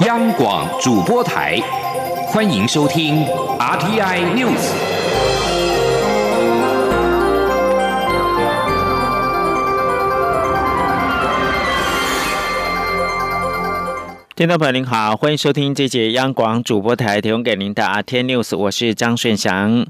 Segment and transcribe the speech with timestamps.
[0.00, 1.56] 央广主播台，
[2.26, 3.24] 欢迎收听
[3.60, 4.72] RTI News。
[14.34, 19.86] 听众朋友您好，欢迎收听这节央广主播台提供给您的 RTI News，我是张顺祥。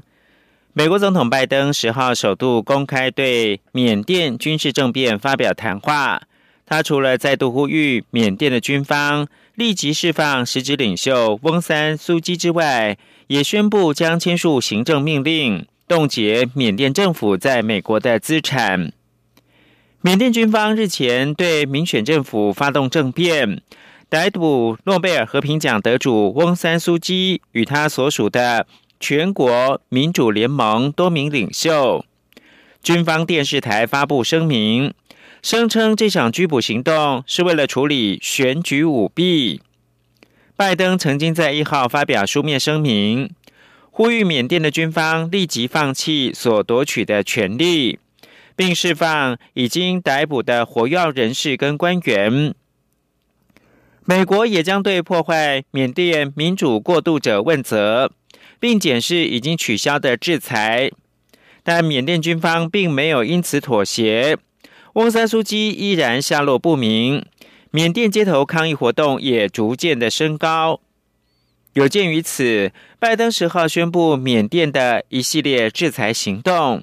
[0.73, 6.21] 美国总统拜登十号首度公开对缅甸军事政变发表谈话。
[6.67, 18.91] 他除了再度呼吁缅甸的军方立即释放实职领袖翁三苏基之外，也宣布将签署行政命令，冻结缅甸政府在美国的资产。
[20.01, 23.61] 缅甸军方日前对民选政府发动政变，
[24.09, 28.67] 逮捕诺贝尔和平奖得主翁三苏基与他所属的。
[28.97, 32.05] 全国民主联盟多名领袖，
[32.81, 34.93] 军方电视台发布声明，
[35.45, 39.61] 声称这场拘捕行动是为了处理选举舞弊。
[40.55, 43.29] 拜登曾经在一号发表书面声明，
[43.91, 47.99] 呼吁缅甸的军方立即放弃所夺取的权利，
[48.55, 52.55] 并释放已经逮捕的活跃人士跟官员。
[54.03, 58.11] 美国也将对破坏缅甸民主过渡者问责。
[58.59, 60.89] 并检视已经取消的制裁，
[61.61, 64.39] 但缅甸军方并没有因此妥协。
[64.95, 67.25] 翁山书记依然下落不明，
[67.69, 70.79] 缅甸街头抗议活动也逐渐的升高。
[71.73, 76.81] 有鉴于此，拜登十号宣布缅甸的一系列制裁行动，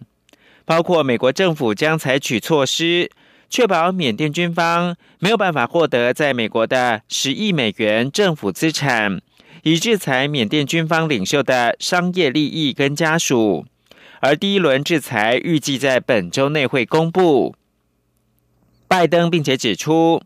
[0.66, 3.10] 包括美国政府将采取措施，
[3.48, 9.22] 确保缅甸军方没有办法获得在美国的十亿美元政府资产。
[9.62, 13.64] 以制裁缅甸军方领袖的商业利益跟家属，
[14.20, 17.54] 而第一轮制裁预计在本周内会公布。
[18.92, 20.20] 拜登并且指出，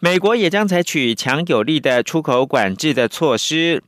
[0.00, 3.84] 美国也将采取强有力的出口管制的措施，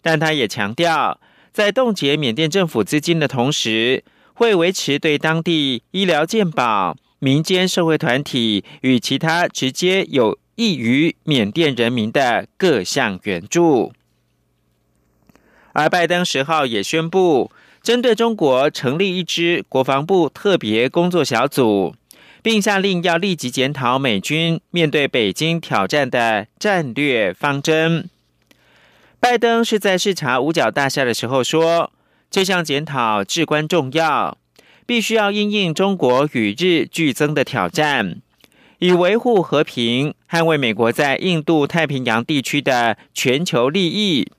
[0.00, 1.18] 但他也强调，
[1.52, 13.92] 在冻结缅甸政府资金的同时，会维持对当地医疗健保、民间社会团体与其他直接有益于缅甸人民的各项援助。
[15.72, 17.50] 而拜登十号也宣布，
[17.82, 21.96] 针对中国成立一支国防部特别工作小组，
[22.46, 28.08] 并下令要立即检讨美军面对北京挑战的战略方针。
[29.18, 31.90] 拜登是在视察五角大厦的时候说，
[32.30, 34.38] 这项检讨至关重要，
[34.86, 38.22] 必须要应应中国与日俱增的挑战，
[38.78, 44.30] 以维护和平，捍卫美国在印度太平洋地区的全球利益。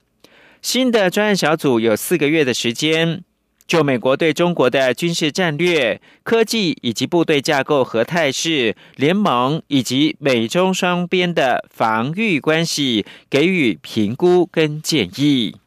[0.62, 3.26] 新的专案小组有四个月的时间，
[3.68, 15.58] 就美国对中国的军事战略、科技以及部队架构和态势、联盟以及美中双边的防御关系给予评估跟建议。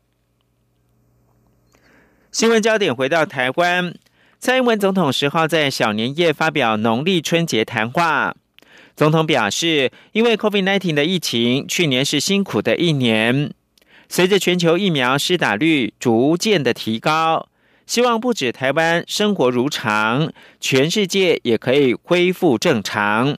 [2.33, 3.94] 新闻焦点回到台湾，
[4.38, 8.34] 蔡英文总统十号在小年夜发表农历春节谈话，
[8.97, 13.53] 总统表示，因为 COVID-19 的疫情，去年是辛苦的一年。
[14.09, 17.50] 随着全球疫苗施打率逐渐的提高，
[17.90, 20.30] 希望不止台湾生活如常，
[20.60, 23.36] 全世界也可以恢复正常。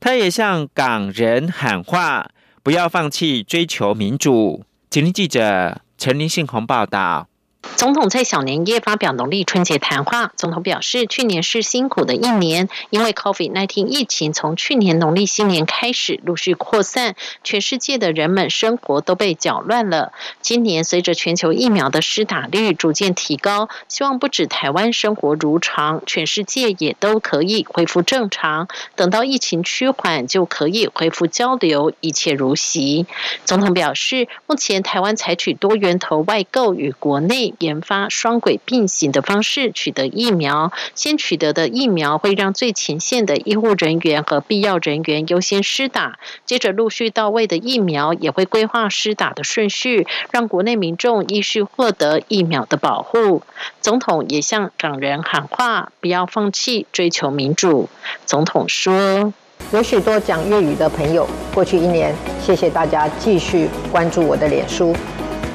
[0.00, 2.32] 他也向港人喊话，
[2.64, 4.64] 不要放弃追求民主。
[4.90, 7.28] 吉林记者陈林信宏报道。
[7.76, 10.32] 总统在小年夜发表农历春节谈话。
[10.36, 20.12] 总统表示，去年是辛苦的一年，因为 COVID-19 疫情从去年农历新年开始陆续扩散，全世界的人们生活都被搅乱了。
[20.42, 28.68] 今年随着全球疫苗的施打率逐渐提高，希望不止台湾生活如常，全世界也都可以恢复正常。
[28.94, 33.06] 等到疫情趋缓，就可以恢复交流，一切如昔。
[33.46, 53.42] 总统表示，目前台湾采取多源头外购与国内研发双轨并行的方式取得疫苗，先取得的疫苗会让最前线的医护人员和必要人员优先施打，接着陆续到位的疫苗也会规划施打的顺序，让国内民众依序获得疫苗的保护。
[53.80, 57.88] 总统也向港人喊话，不要放弃追求民主。
[58.26, 59.32] 总统说
[59.72, 64.94] ：“有许多讲粤语的朋友，过去一年，谢谢大家继续关注我的脸书，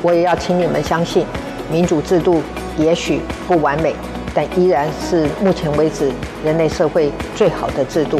[0.01, 1.25] 我也要请你们相信。”
[1.71, 2.41] 民主制度
[2.77, 3.95] 也许不完美，
[4.33, 6.11] 但依然是目前为止
[6.43, 8.19] 人类社会最好的制度。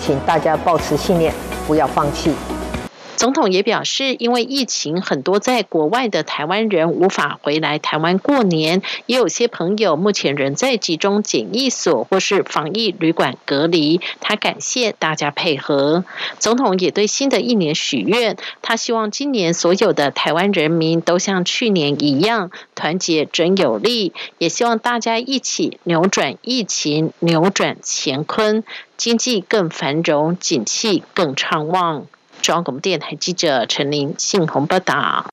[0.00, 1.32] 请大家保持信念，
[1.66, 2.32] 不要放弃。
[3.20, 14.00] 总统也表示，因为疫情，很多在国外的台湾人无法回来台湾过年，也有些朋友目前仍在集中检疫所或是防疫旅馆隔离。
[14.22, 16.06] 他感谢大家配合。
[16.38, 28.64] 总统也对新的一年许愿，他希望今年所有的台湾人民都像去年一样团结真有力，也希望大家一起扭转疫情，扭转乾坤，
[28.96, 32.06] 经济更繁荣，景气更畅旺。
[32.40, 35.26] 中央广播电台记者陈琳信鸿报道。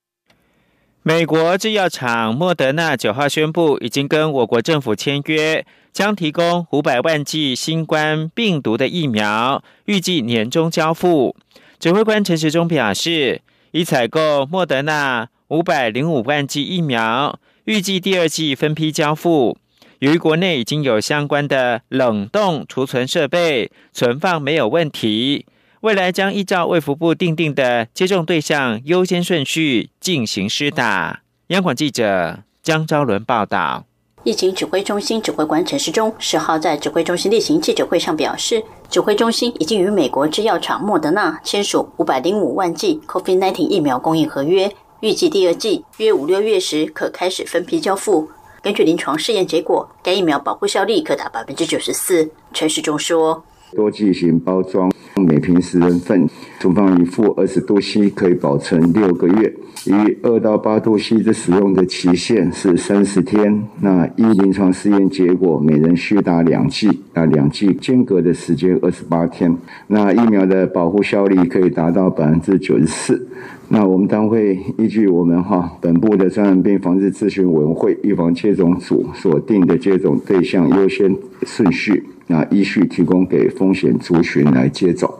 [1.03, 11.35] 美国制药厂莫德纳九号宣布，已经跟我国政府签约，将提供五百万剂新冠病毒的疫苗，预计年中交付。
[11.79, 19.57] 指挥官陈时中表示，已采购莫德纳五百零五万剂疫苗，预计第二季分批交付。
[19.99, 25.45] 由于国内已经有相关的冷冻储存设备，存放没有问题。
[25.81, 31.21] 未来将依照卫福部定定的接种对象优先顺序进行施打。
[31.47, 33.85] 央广记者江昭伦报道。
[34.23, 44.69] 疫情指挥中心指挥官陈时中十号在指挥中心例行记者会上表示，指挥中心已经与美国制药厂莫德纳签署五百零五万剂 COVID-19 疫苗供应合约，
[45.01, 48.27] 预计第二季约五六月时可开始分批交付。
[48.61, 52.29] 根据临床试验结果，该疫苗保护效力可达百分之九十四。
[52.51, 53.45] 陈时中说。
[53.75, 56.27] 多剂型包装，每瓶十人份，
[56.59, 59.53] 存放于负二十度 C，可以保存六个月。
[59.85, 63.63] 以二到八度 C 的使用的期限是三十天。
[63.81, 69.55] 那一临床试验结果，每人需打两剂，那两剂间隔的时间二十八天。
[69.87, 73.27] 那疫苗的保护效力可以达到百分之九十四。
[73.69, 82.03] 那我们将会依据我们哈本部的传染病防治咨询委员会预防接种组所定的接种对象优先顺序。
[82.27, 85.11] 那依序提供给风险族群来接种。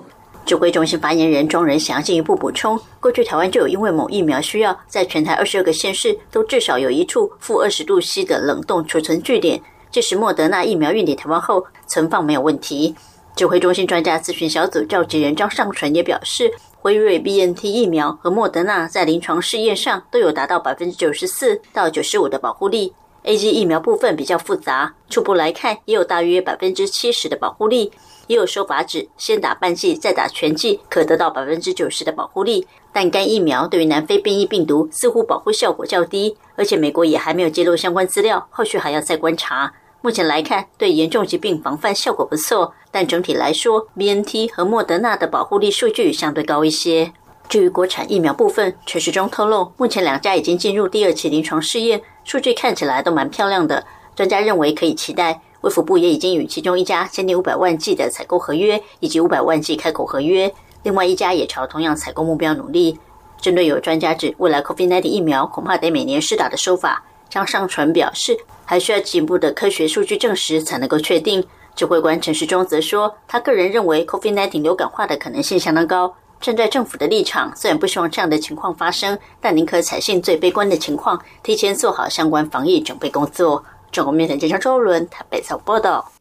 [0.46, 9.60] 指挥中心发言人庄仁祥进一步补充：，过去台湾就有因为某疫苗需要，在全台二十二个县市都至少有一处负二十度 C 的冷冻储存据点。
[9.92, 12.96] 届时莫德纳疫苗运抵台湾后，存放没有问题。
[13.36, 22.94] 指挥中心专家咨询小组召集人张尚纯也表示，辉瑞 BNT 疫苗和莫德纳在临床试验上都有达到百分之九十四到九十五的保护力。
[23.28, 27.92] A G 疫苗部分比较复杂，初步来看也有大约百分之七十的保护力，
[28.28, 32.66] 也有说法指先打半剂再打全剂可得到百分之九十的保护力。
[32.94, 39.74] 但该疫苗对于南非变异病毒似乎保护效果较低，而且美国也还没有揭露相关资料，后续还要再观察。
[40.00, 47.12] 目前来看，对严重疾病防范效果不错，但整体来说，B N T 和莫德纳的保护力数据相对高一些。
[47.50, 53.86] 至于国产疫苗部分，陈时中透露，目前两家已经进入第二期临床试验，数据看起来都蛮漂亮的。
[54.14, 55.40] 专家认为可以期待。
[55.62, 60.54] 卫福部也已经与其中一家签订五百万剂的采购合约，以及五百万剂开口合约。
[60.84, 63.00] 另外一家也朝同样采购目标努力。
[63.40, 71.42] 针对有专家指未来 COVID-19 疫苗恐怕得每年施打的说法，张尚纯表示，还需要进一步的科学数据证实才能够确定。
[71.76, 76.14] 指挥官陈时中则说，他个人认为 COVID-19 流感化的可能性相当高。
[76.40, 83.66] 站在政府的立场，虽然不希望这样的情况发生，但宁可采信最悲观的情况，提前做好相关防疫准备工作。
[83.92, 86.12] 中国面体记者周伦台北早报道。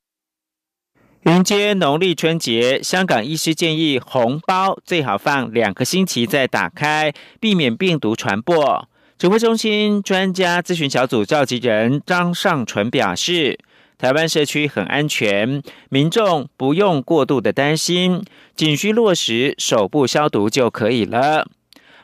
[1.25, 8.89] 迎接农历春节，香港医师建议红包最好放两个星期再打开，避免病毒传播。
[9.19, 13.59] 指挥中心专家咨询小组召集人张尚纯表示。
[13.99, 18.23] 台湾社区很安全，民众不用过度的担心，
[18.55, 21.49] 仅需落实手部消毒就可以了。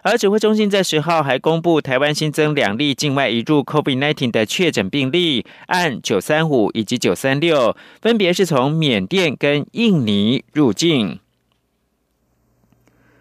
[0.00, 11.20] 而指挥中心在十号还公布，台湾新增两例境外移入 COVID-19 的确诊病例，按九三五以及九三六，分别是从缅甸跟印尼入境。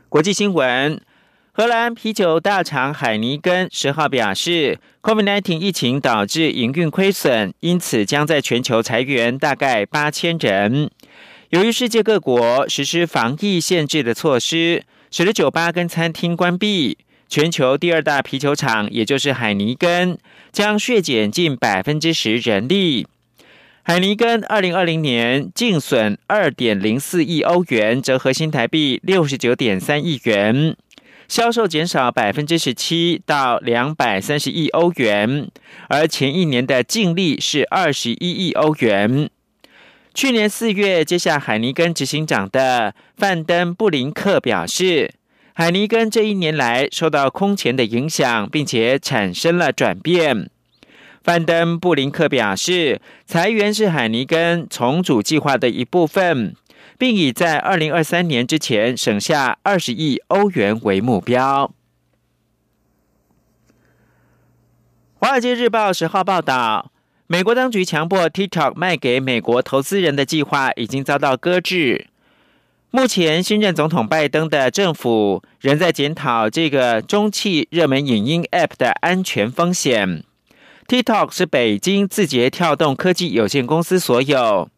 [0.07, 1.01] 国际新闻。
[1.53, 10.89] 荷兰啤酒大厂海尼根十号表示，COVID-19 疫情导致营运亏损，因此将在全球裁员大概八千人。
[11.49, 20.17] 由于世界各国实施防疫限制的措施，使得酒吧跟餐厅关闭，全球第二大啤酒厂，也就是海尼根，
[20.53, 23.05] 将削减近百分之十人力。
[23.83, 30.77] 海尼根二零二零年净损二点零四亿欧元，折合新台币六十九点三亿元。
[31.31, 35.49] 销售减少百分之十七到两百三十亿欧元，
[35.87, 39.29] 而前一年的净利是二十一亿欧元。
[40.13, 45.13] 去年四月接下海尼根执行长的范登布林克表示，
[45.53, 50.49] 海尼根这一年来受到空前的影响，并且产生了转变。
[51.23, 56.57] 范登布林克表示，裁员是海尼根重组计划的一部分。
[57.01, 61.73] 并以在二零二三年之前省下二十亿欧元为目标。
[65.15, 66.91] 《华尔街日报》十号报道，
[67.25, 72.05] 美国当局强迫 TikTok 卖给美国投资人的计划已经遭到搁置。
[72.91, 80.23] 目前，新任总统拜登的政府仍在检讨这个中汽热门影音 App 的安全风险。
[80.87, 84.69] TikTok 是北京字节跳动科技有限公司所有。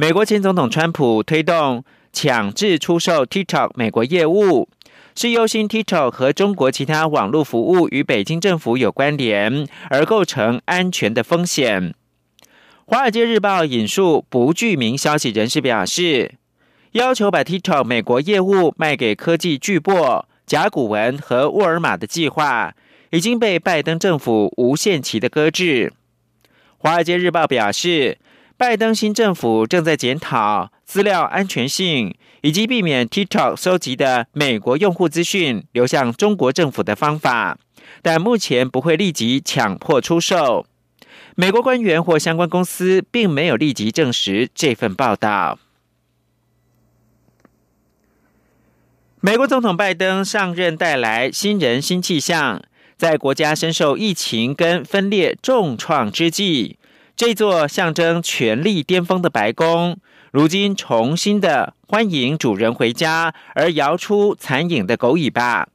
[0.00, 4.68] 美国前总统川普推动强制出售 TikTok 美国业务。
[5.16, 11.92] 是忧心 TikTok 和中国其他网络服务与北京政府有关联，而构成安全的风险。
[12.84, 16.36] 华尔街日报引述不具名消息人士表示，
[16.92, 22.72] 要求把 TikTok 美国业务卖给科技巨擘甲骨文和沃尔玛的计划，
[23.10, 25.92] 已经被拜登政府无限期的搁置。
[26.76, 28.18] 华尔街日报表示。
[28.58, 37.56] 拜登新政府正在检讨资料安全性，以及避免 TikTok 收集的美国用户资讯流向中国政府的方法，
[38.02, 40.66] 但目前不会立即强迫出售。
[41.36, 45.60] 美国官员或相关公司并没有立即证实这份报道。
[49.20, 52.60] 美国总统拜登上任带来新人新气象，
[52.96, 56.76] 在国家深受疫情跟分裂重创之际。
[57.18, 59.98] 这座象征权力巅峰的白宫，
[60.30, 65.66] 如今重新的欢迎主人回家，而摇出残影的狗尾巴，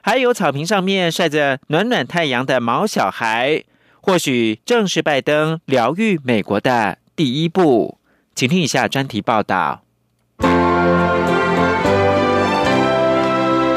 [0.00, 3.62] 还有草坪上面晒着暖暖太阳的毛小孩，
[4.00, 7.98] 或许正是拜登疗愈美国的第一步。
[8.34, 9.82] 请听一下专题报道。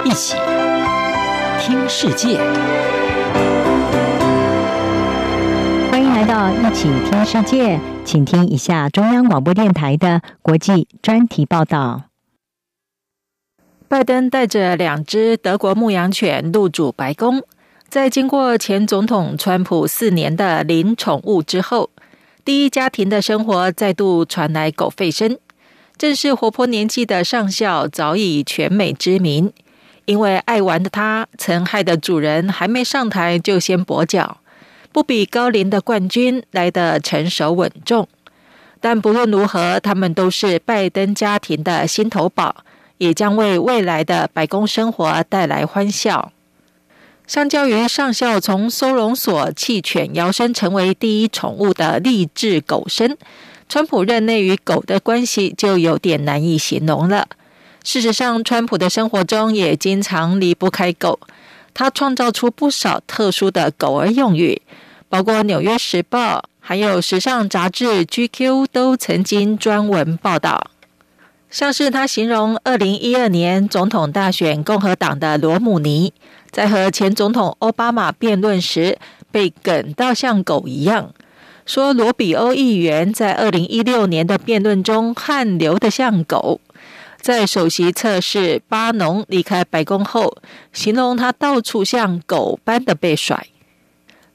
[0.03, 0.35] 一起
[1.59, 2.39] 听世界。
[6.33, 12.05] 到一起听世界，请听一下中央广播电台的国际专题报道。
[13.87, 17.43] 拜登带着两只德国牧羊犬入主白宫，
[17.87, 21.91] 在经过前总统川普四年的领宠物之后，
[22.43, 25.37] 第一家庭的生活再度传来狗吠声。
[25.99, 29.53] 正是活泼年纪的上校早已全美知名，
[30.05, 34.37] 因为爱玩的他，曾害得主人还没上台就先跛脚。
[34.93, 38.07] 不比高龄的冠军来的成熟稳重，
[38.79, 42.57] 但不论如何，他们都是拜登家庭的心头宝，
[42.99, 46.31] 也将为未来的白宫生活带来欢笑。
[47.25, 53.17] 相较于上校从收容所弃犬摇身成为第一宠物的励志狗生，
[53.67, 57.27] 川普任内与狗的关系就有点难以形容了。
[57.83, 61.19] 事实上，川普的生活中也经常离不开狗，
[61.73, 64.61] 他创造出不少特殊的狗儿用语。
[65.13, 70.71] 包括《纽约时报》还有时尚杂志《GQ》都曾经专文报道，
[71.51, 76.11] 像是他形容二零一二年总统大选共和党的罗姆尼
[76.49, 78.97] 在和前总统奥巴马辩论时
[79.29, 81.13] 被梗到像狗一样，
[81.63, 86.59] 说罗比欧议员在二零一六年的辩论中汗流的像狗，
[87.21, 90.37] 在首席测试巴农离开白宫后，
[90.71, 93.45] 形容他到处像狗般的被甩。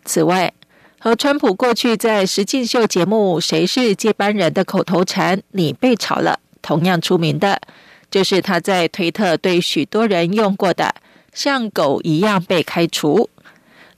[0.04, 0.54] 此外，
[1.00, 7.60] 和川普过去在实境秀节目《谁是接班人》的口头禅“你被炒了”同样出名的，
[8.10, 10.92] 就是他在推特对许多人用过的
[11.32, 13.30] “像狗一样被开除”，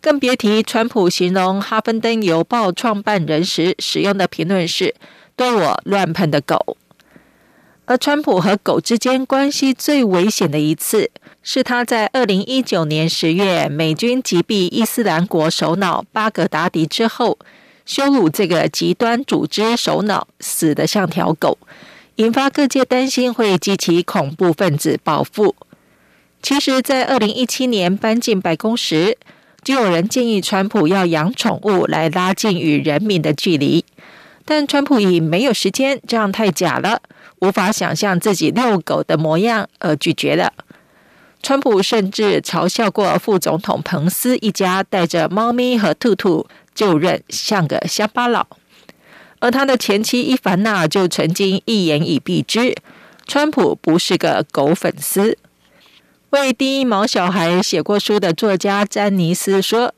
[0.02, 4.94] 更别提川普形容《哈芬登邮报》创办人时使用的评论是
[5.34, 6.76] “对我乱喷的狗”。
[7.86, 11.10] 而川普和狗之间关系最危险的一次。
[11.42, 17.38] 是他在二零一九年十月美军击毙伊斯兰国首脑巴格达迪之后，
[17.86, 21.56] 羞辱这个极端组织首脑，死得像条狗，
[22.16, 25.56] 引发各界担心会激起恐怖分子报复。
[26.42, 29.16] 其实，在二零一七年搬进白宫时，
[29.62, 33.84] 就有人建议川普要养宠物来拉近与人民的距离，
[34.44, 37.00] 但川普以没有时间，这样太假了，
[37.40, 40.52] 无法想象自己遛狗的模样而拒绝了。
[41.42, 48.46] 川普甚至嘲笑过副总统彭斯一家带着猫咪和兔兔就任，像个乡巴佬。
[49.38, 52.76] 而他的前妻伊凡娜就曾经一言以蔽之：
[53.26, 55.38] 川普不是个狗粉丝。
[56.28, 59.94] 为第一毛小孩写过书的作家詹尼斯说：“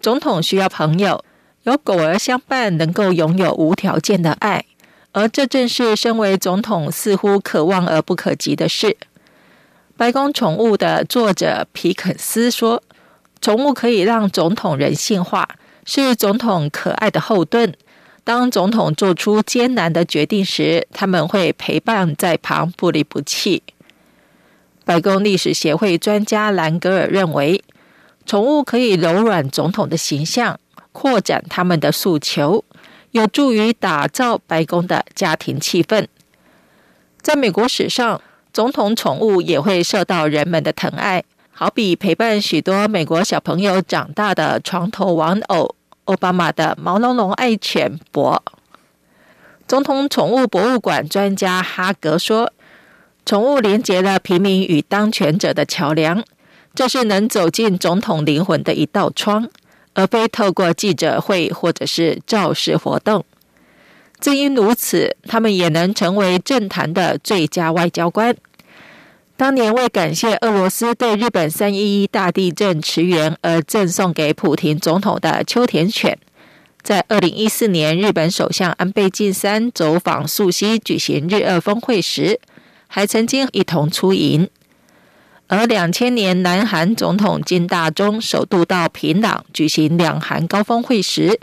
[0.00, 1.22] 总统需要朋友，
[1.64, 4.64] 有狗儿相伴，能够拥有无条件的爱，
[5.12, 8.96] 而这正是身为总统似乎可望而不可及的事。”
[9.98, 12.80] 白宫宠物的作者皮肯斯说
[13.42, 17.74] ：“宠物可以让总统人性化，是总统可爱的后盾。
[18.22, 23.64] 当总统做出艰难的决定时，他们会陪伴在旁，不离不弃。
[24.84, 27.64] 白宫历史协会专家兰格尔认为，
[28.24, 30.60] 宠物可以柔软总统的形象，
[30.92, 32.64] 扩展他们的诉求，
[33.10, 36.06] 有助于打造白宫的家庭气氛。
[37.20, 38.22] 在美国史上，
[38.58, 41.22] 总统宠物也会受到人们的疼爱，
[41.52, 45.76] 好比陪伴许多美国小朋友长大的床头玩偶。
[46.06, 48.42] 奥巴马的毛茸茸爱犬博，
[49.68, 52.52] 总统宠物博物馆专家哈格说
[53.24, 56.24] ：“宠物连接了平民与当权者的桥梁，
[56.74, 59.48] 这是能走进总统灵魂的一道窗，
[59.94, 63.24] 而非透过记者会或者是造势活动。
[64.18, 68.34] 正因如此，他们也能成为政坛的最佳外交官。”
[69.38, 76.18] 当年为感谢俄罗斯对日本三一一大地震驰援而赠送给普廷总统的秋田犬，
[76.82, 82.40] 在二零一四年日本首相安倍晋三走访素西举行日俄峰会时，
[82.88, 84.50] 还曾经一同出营。
[85.46, 91.38] 而两千年南韩总统金大中首度到平壤举行两韩高峰会时，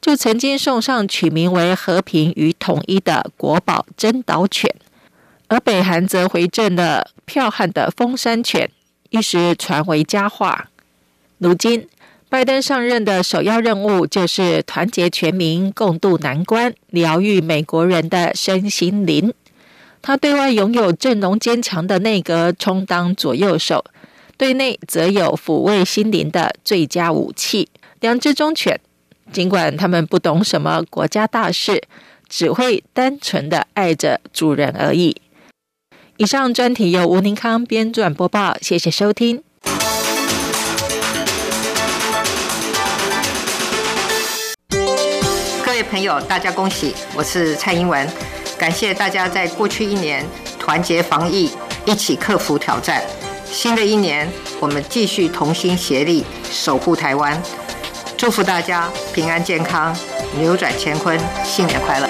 [0.00, 4.74] 就曾经送上取名为“和平与统一”的国宝真岛犬。
[5.48, 8.68] 而北韩则回赠了剽悍的风山犬，
[9.10, 10.70] 一时传为佳话。
[11.38, 11.86] 如今，
[12.28, 19.32] 拜登上任的首要任务就是团结全民，共度难关，疗愈美国人的身心灵。
[20.02, 23.84] 他对外拥有阵容坚强的内阁充当左右手，
[24.36, 27.68] 对内则有抚慰心灵的最佳武器——
[28.00, 28.80] 两只忠犬。
[29.32, 31.82] 尽管他们不懂什么国家大事，
[32.28, 35.20] 只会单纯的爱着主人而已。
[36.18, 39.42] 以上专题由吴宁康编撰播报，谢谢收听。
[45.62, 46.94] 各位朋友，大家恭喜！
[47.14, 48.08] 我是蔡英文，
[48.56, 50.24] 感谢大家在过去一年
[50.58, 51.50] 团结防疫，
[51.84, 53.02] 一起克服挑战。
[53.44, 54.26] 新的一年，
[54.58, 57.38] 我们继续同心协力守护台湾，
[58.16, 59.94] 祝福大家平安健康，
[60.38, 62.08] 扭转乾坤，新年快乐！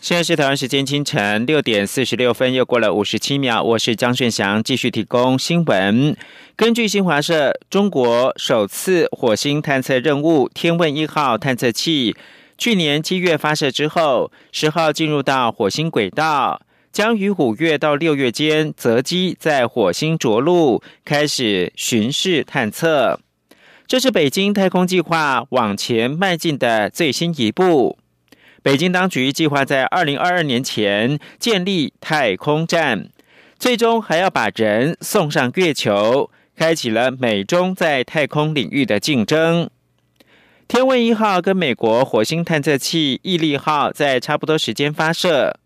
[0.00, 3.62] 现在是台湾时间清晨六点四十六分，又过了五十七秒。
[3.62, 6.16] 我是张顺祥，继续提供新闻。
[6.56, 12.16] 根据新华社，中国首次火星探测任务“天问一号”探测器
[12.56, 23.20] 去年七月发射之后，十号进入到火星轨道，将于五月到六月间择机在火星着陆，开始巡视探测。
[23.86, 27.98] 这是北京太空计划往前迈进的最新一步。
[28.62, 33.08] 北京当局计划在二零二二年前建立太空站，
[33.58, 39.70] 最终还要把人送上月球，开启了美中在太空领域的竞争。
[40.68, 45.58] 天问一号跟美国火星探测器毅力号在差不多时间发射，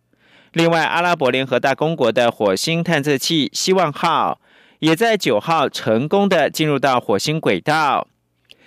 [0.53, 4.41] 另外阿拉伯联合大公国的火星探测器希望号
[4.79, 8.07] 也在九号成功的进入到火星轨道，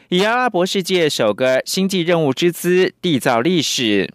[0.09, 4.13] 以阿拉伯世界首个星际任务之姿缔造历史。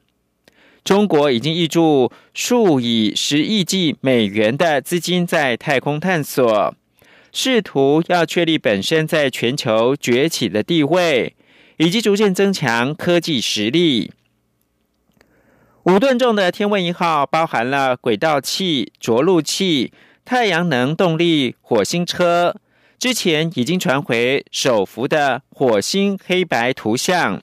[0.84, 6.74] 中国已经挹注数以十亿计美元的资金在太空探索，
[7.32, 11.36] 试图要确立本身在全球崛起的地位，
[11.76, 14.10] 以及逐渐增强科技实力。
[15.84, 19.92] 五吨重的天问一号包含了轨道器、着陆器、
[20.24, 22.56] 太阳能动力火星车，
[22.98, 27.40] 之前已经传回首幅的火星黑白图像。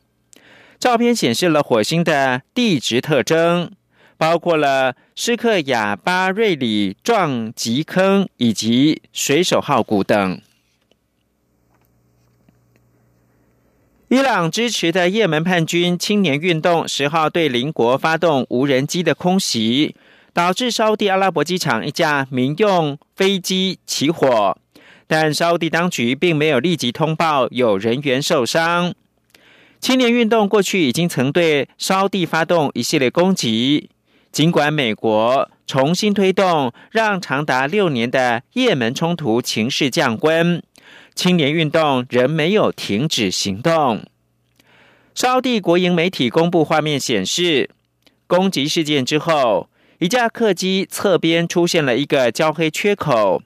[0.79, 3.69] 照片显示了火星的地质特征，
[4.17, 10.41] 包括了斯克亚巴瑞里撞击坑以及水手号谷等。
[14.07, 19.95] 伊朗支持的也门叛军青年运动十号对邻国发动无人机的空袭，
[20.33, 24.57] 导致沙地阿拉伯机场一架民用飞机起火，
[25.05, 28.95] 但沙地当局并没有立即通报有人员受伤。
[29.79, 33.89] 青年运动过去已经曾对沙地发动一系列攻击，
[34.29, 40.61] 尽管美国重新推动让长达六年的也门冲突情势降温，
[41.15, 44.03] 青年运动仍没有停止行动。
[45.15, 47.69] 沙地国营媒体公布画面显示，
[48.27, 53.41] 攻击事件之后，一架客机侧边出现了一个焦黑缺口，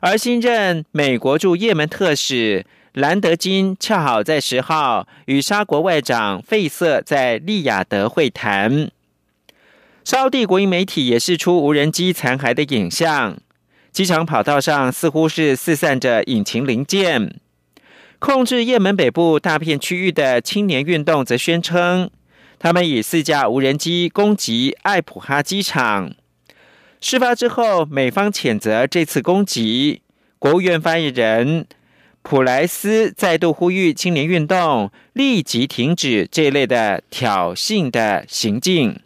[0.00, 2.64] 而新任美国驻也门特使。
[2.96, 8.90] 兰德金恰好在十号与沙国外长费瑟在利雅得会谈。
[10.02, 13.36] 沙地国营媒体也释出无人机残骸的影像，
[13.92, 17.38] 机场跑道上似乎是四散着引擎零件。
[18.18, 22.08] 控制也门北部大片区域的青年运动则宣称，
[22.58, 26.14] 他们以四架无人机攻击艾普哈机场。
[27.02, 30.00] 事发之后，美方谴责这次攻击。
[30.38, 31.66] 国务院发言人
[32.28, 38.98] 普莱斯再度呼吁青年运动立即停止这类的挑衅的行径。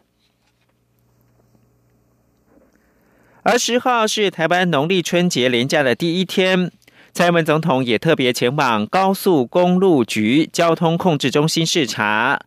[3.43, 6.73] 而十号是台湾农历春节连假的第一天，
[7.13, 12.41] 蔡英文总统也特别前往高速公路局交通控制中心视察。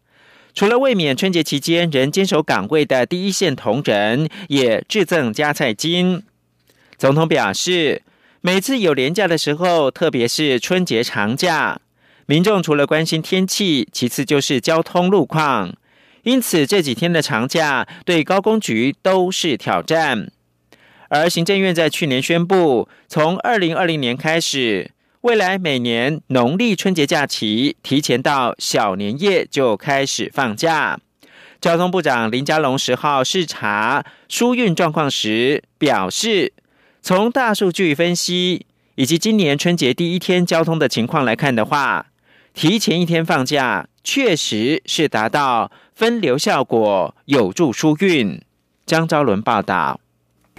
[0.56, 6.24] 除了卫冕春节期间仍坚守岗位的第一线同仁，也致赠加菜金。
[6.98, 8.02] 总统表示，
[8.46, 11.80] 每次有连假的时候，特别是春节长假，
[12.26, 15.74] 民众除了关心天气，其次就是交通路况。
[16.24, 20.30] 因此这几天的长假对高工局都是挑战。
[21.08, 24.92] 而行政院在去年宣布，从二零二零年开始。
[25.22, 31.00] 未来每年农历春节假期提前到小年夜就开始放假。
[31.62, 36.52] 交通部长林佳龙十号视察疏运状况时表示，
[37.06, 42.06] 从大数据分析以及今年春节第一天交通的情况来看的话，
[42.54, 48.42] 提前一天放假确实是达到分流效果，有助疏运。
[48.86, 50.00] 张昭伦报道。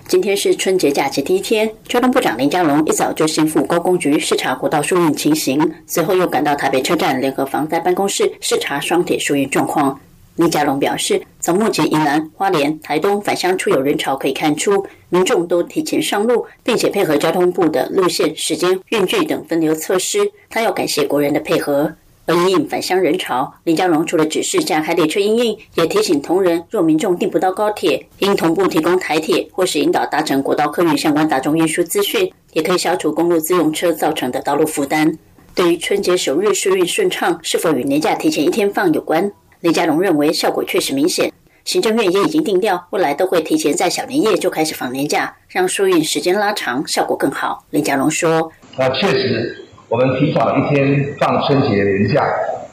[0.07, 9.98] 今天是春节假期第一天，交通部长林佳龙一早就先赴高工局视察国道疏运情形，随后又赶到台北车站联合防灾办公室视察双铁疏运状况。
[10.37, 20.18] 林佳龙表示，从目前宜兰、花莲、台东返乡出游人潮可以看出，民众都提前上路，并且配合交通部的路线、时间、运距等分流措施。
[20.51, 21.92] 他要感谢国人的配合。
[22.27, 35.18] 而因应返乡人潮，林佳龙除了指示加开列车应应，也提醒同仁，若民众订不到高铁，应同步提供台铁或是引导搭乘国道客运相关大众运输资讯，也可以消除公路自用车造成的道路负担。
[35.55, 39.31] 对于春节首日疏运顺畅，是否与年假提前一天放有关？
[39.64, 41.33] 李佳龙认为效果确实明显，
[41.64, 47.64] 行政院也已经定调，未来都会提前在小年夜就开始放年假，让疏运时间拉长，效果更好。
[47.70, 52.22] 李佳龙说：“那确实。”我们提早一天放春节年假，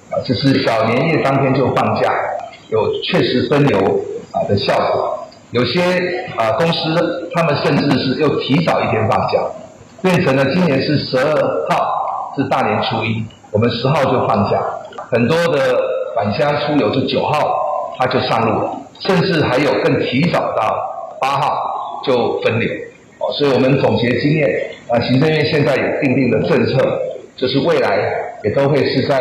[0.10, 2.13] 啊，就是小年夜当天就放假，
[2.69, 3.80] 有确实分流
[4.34, 5.17] 啊的效果。
[5.51, 5.82] 有些
[6.36, 9.39] 啊公司他们甚至是又提早一天放假，
[10.01, 11.23] 变成了今年是十二
[11.69, 14.62] 号是大年初一，我们十号就放假，
[15.10, 15.80] 很多的
[16.21, 22.69] 返乡出游就九号他就上路了，甚至还有更提早到八号就分流。
[23.17, 24.47] 哦，所以我们总结经验
[24.88, 27.01] 啊，行政院现在有定定的政策。
[27.36, 27.97] 就是未来
[28.43, 29.19] 也都会是在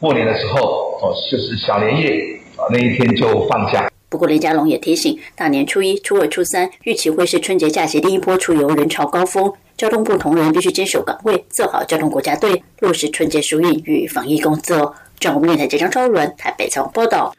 [0.00, 2.08] 过年的时候哦，就是小年夜
[2.56, 3.90] 啊那一天就放假。
[4.08, 14.94] 不过雷家龙也提醒，大年初一、初二、初三预期会是春节假期第一波出游人潮高峰，交通部同仁必须坚守岗位，做好交通国家队，落实春节疏运与防疫工作。
[15.20, 17.34] 正午电台这张周伦台北采访报道。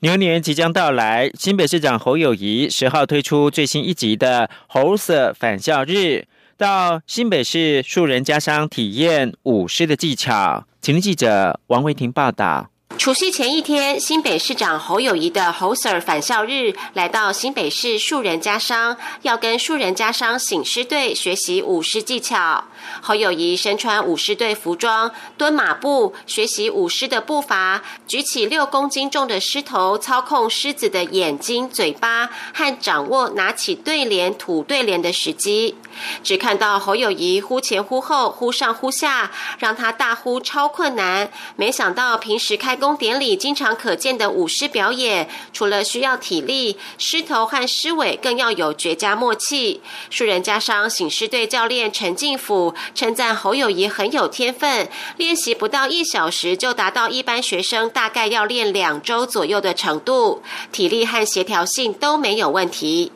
[0.00, 6.26] 牛年即将到来，新北市长侯友谊十号推出最新一集的猴色返校日。
[6.56, 12.71] 到新北市树人家商体验舞狮的技巧，请记者王维婷报道。
[12.98, 22.64] 除夕前一天，新北市长侯友谊的侯 Sir 返校日来到新北市树人家商，要跟树人家商醒狮队学习舞狮技巧。
[23.00, 35.76] 侯友谊身穿舞狮队服装，蹲马步学习舞狮的步伐，举起六公斤重的狮头，操控狮子的眼睛、嘴巴，和掌握拿起对联、吐对联的时机。
[36.22, 41.30] 只看到侯友谊忽前忽后、忽上忽下，让他大呼超困难。
[41.56, 49.80] 没想到平时开工典礼经常可见的舞狮表演，除了需要体力，狮头和狮尾更要有绝佳默契。
[50.10, 60.42] 树人加上醒狮队教练陈进甫称赞侯友谊很有天分，练习不到一小时就达到一般学生大概要练两周左右的程度，
[60.72, 63.12] 体力和协调性都没有问题。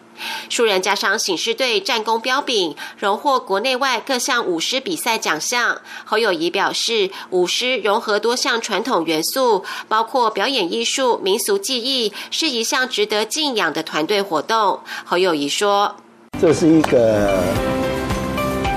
[0.49, 5.79] 数人加上醒狮队战功彪炳，荣获国内外各项舞狮比赛奖项。
[6.05, 14.81] 侯友谊表示，舞狮融合多项传统元素，包括表演艺术、民俗技艺，是一项值得敬仰的团队活动。
[15.05, 15.97] 侯友谊说
[16.41, 17.43] ：“这是一个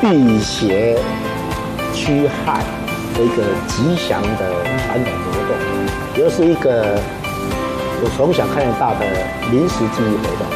[0.01, 0.97] 辟邪
[1.93, 2.63] 驱害
[3.15, 6.99] 的一个吉祥的传统活动，又是一个
[8.01, 9.05] 我从小看到大的
[9.51, 10.47] 临时记忆活动。”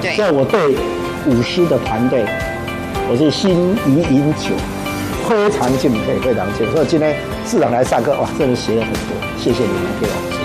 [0.00, 0.76] 所以我对
[1.26, 2.24] 舞狮的团队，
[3.10, 4.54] 我是心仪已久，
[5.28, 6.72] 非常敬佩，非常敬佩。
[6.72, 9.00] 所以今天市长来上课，哇，真的学了很多，
[9.36, 10.37] 谢谢你们给我。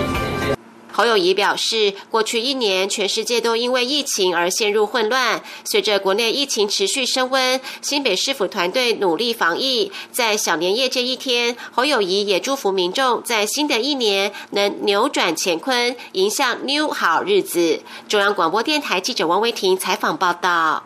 [0.96, 5.42] 侯友谊表示，过去一年，全世界都因为疫情而陷入混乱。
[5.64, 9.90] 随着国内疫情持续升温，新北市府团队努力防疫。
[10.12, 17.80] 在小年夜这一天，侯友谊也祝福民众在新的一年能扭转乾坤，迎向 new 好日子。
[18.06, 20.84] 中央广播电台记者王维婷采访报道。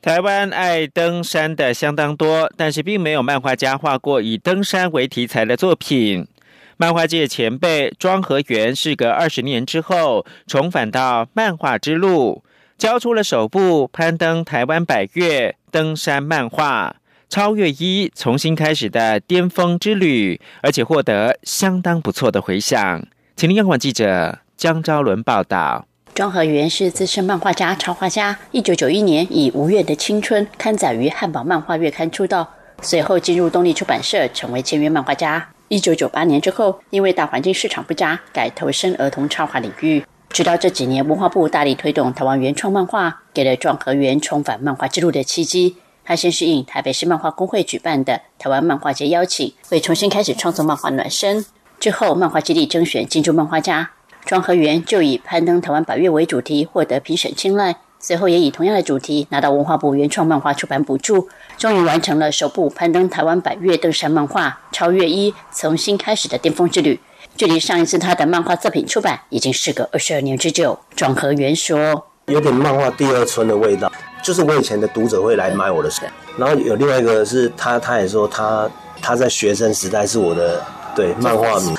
[0.00, 6.28] 台湾爱登山的相当多，但是并没有漫画家画过以登山为题材的作品。
[6.80, 12.44] 漫画界前辈庄和元，事隔二十年之后，重返到漫画之路，
[12.78, 16.94] 交出了首部攀登台湾百越登山漫画
[17.34, 23.04] 《超越一》，重新开始的巅峰之旅，而且获得相当不错的回响。
[23.34, 25.84] 请听央广记者江昭伦报道。
[26.14, 32.48] 庄和元是资深漫画家、插画家，一九九一年以《无月的青春》刊载于汉堡漫画月刊出道，
[32.82, 35.48] 随后进入东立出版社，成为签约漫画家。
[35.68, 40.02] 一九九八年之后，因为大环境市场不佳，改投身儿童插画领域。
[40.30, 45.76] 直到这几年，文化部大力推动台湾原创漫画，给了庄和元重返漫画之路的契机。
[46.04, 51.44] 他先是应台北市漫画工会举办的台湾漫画节邀请，为重新开始创作漫画暖身。
[51.78, 53.90] 之后，漫画基地征选金珠漫画家，
[54.24, 57.76] 庄和元就以攀登台湾百越为主题，获得评审青睐。
[58.00, 67.00] 随后也以同样的主题拿到文化部原创漫画出版补助，终于完成了首部攀登台湾百越登山漫画《超越一》，从新开始的巅峰之旅。
[67.36, 70.78] 距离上一次他的漫画作品出版已经事隔二十二年之久。
[70.96, 76.02] 庄和元说：“有点漫画第二春的味道，就是我以前的读者会来买我的书。
[76.36, 78.68] 然后有另外一个是他，他也说他
[79.02, 81.74] 他在学生时代是我的对漫画迷，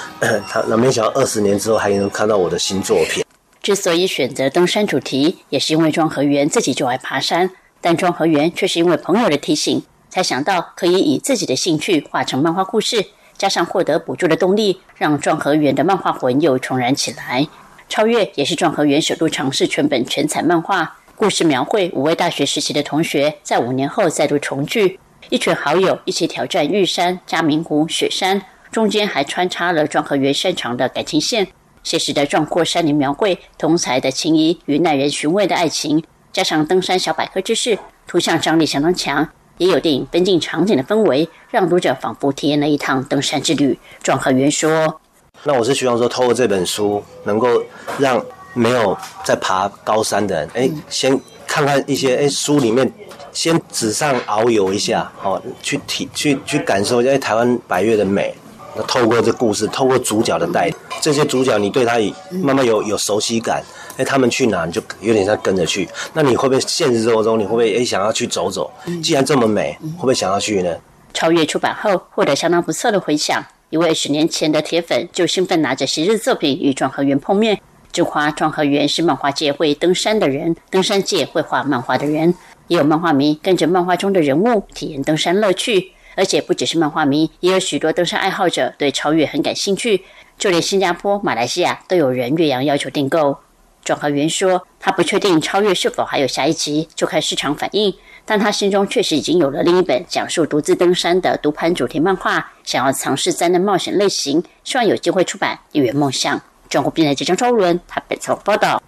[0.49, 3.23] 他那没想到二十年之后还能看到我的新作品。”
[3.61, 13.05] 之所以选择登山主题，也是因为庄和源自己就爱爬山，但庄和源却是因为朋友的提醒，才想到可以以自己的兴趣画成漫画故事，
[13.37, 17.47] 加上获得补助的动力，让庄和源的漫画魂又重燃起来。
[17.89, 28.41] 超越也是庄和源首度尝试全本全彩漫画，故事描绘五位大学时期的同学在五年后再度重聚，一群好友一起挑战玉山、嘉明湖、雪山，
[28.71, 31.47] 中间还穿插了庄和源擅长的感情线。
[31.83, 43.77] 写实的壮阔山林描绘，同才的情谊与耐人寻味的爱情，加上登山小百科知识，图像张力相当强，也有电影分镜场景的氛围，让读者仿佛体验了一趟登山之旅。
[44.03, 45.01] 壮和元说
[45.43, 47.63] ：“那我是希望说，透过这本书，能够
[47.97, 52.91] 让没有在爬高山的人，哎，先看看一些哎书里面，
[53.31, 58.35] 先纸上遨游一下，哦，去体去去感受一下台湾百越的美。”
[58.83, 61.97] 透过这故事，透过主角的带，这些主角你对他
[62.43, 63.63] 慢慢有有熟悉感，
[63.97, 65.87] 哎，他们去哪你就有点像跟着去。
[66.13, 68.71] 那你会不会现实生活中你会不会哎想要去走走？
[69.03, 70.75] 既然这么美，会不会想要去呢？
[71.13, 77.59] 超越出版后获得相当不错的回响，一位十年前的铁粉就兴奋拿着昔日作品与庄和源碰面，
[77.91, 82.33] 就夸庄和源是漫画界会登山的人，登山界会画漫画的人。
[82.67, 85.91] 也有漫画迷跟着漫画中的人物体验登山乐趣。
[86.15, 90.03] 而且不只是漫画迷，也有许多登山爱好者对超越很感兴趣。
[90.37, 93.37] 就连新加坡、马来西亚都有人岳阳要求订购。
[93.83, 97.93] 庄和元说，他不确定超越是否还有下一集，就看市场反应。
[98.25, 106.39] 但他心中确实已经有了另一本讲述独自登山的独攀主题漫画，想要尝试灾难冒险类型，希望有机会出版一圆梦想。
[106.69, 108.81] 中国电台记者周伦台北采访报道。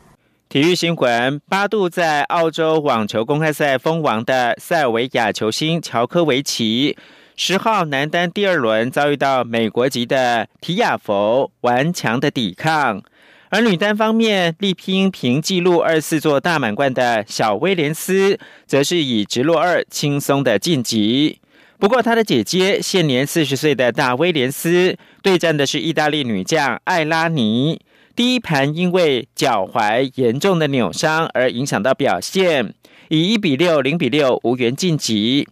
[0.52, 6.98] 体育新闻：八度在澳洲网球公开赛封王的塞尔维亚球星乔科维奇。
[7.38, 13.02] 十号男单第二轮遭遇到美国籍的提亚佛顽强的抵抗，
[13.48, 18.38] 而女单方面力拼平纪录二四座大满贯的小威廉斯，
[18.68, 21.40] 则是以直落二轻松的晋级。
[21.80, 27.80] 不过，她的姐姐现年四十岁的大威廉斯对战的是意大利女将艾拉尼，
[28.22, 32.72] 第一盘因为脚踝严重的扭伤而影响到表现，
[33.08, 35.50] 以一比六、零比六无缘晋级。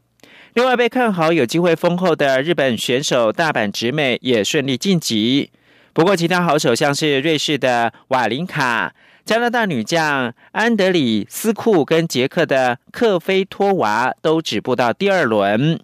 [0.53, 5.49] 另外被看好有机会封后的日本选手大阪直美也顺利晋级，
[5.93, 8.93] 不过其他好手像是瑞士的瓦林卡、
[9.25, 15.79] 加拿大女将安德里斯库跟捷克的克菲托娃都止步到第二轮。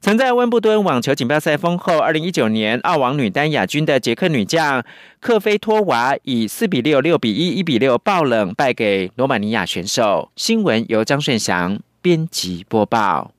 [0.00, 4.84] 曾在温布顿网球锦标赛封后，二零一九年澳网女单亚军的捷克女将
[5.20, 10.30] 克菲托娃以四比六、六比一、一比六爆冷败给罗马尼亚选手。
[10.36, 13.32] 新闻由张顺祥编辑播报。